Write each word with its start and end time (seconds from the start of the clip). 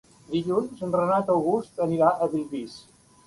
Dilluns 0.35 0.79
en 0.87 0.95
Renat 0.95 1.29
August 1.35 1.85
anirà 1.87 2.09
a 2.27 2.31
Bellvís. 2.35 2.81